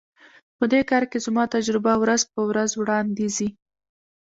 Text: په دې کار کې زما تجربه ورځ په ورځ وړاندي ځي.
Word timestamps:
په 0.57 0.65
دې 0.71 0.81
کار 0.89 1.03
کې 1.11 1.17
زما 1.25 1.43
تجربه 1.55 1.93
ورځ 2.03 2.21
په 2.33 2.41
ورځ 2.49 2.69
وړاندي 2.75 3.27
ځي. 3.35 3.49